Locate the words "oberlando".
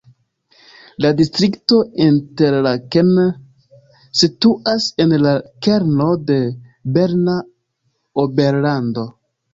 8.27-9.07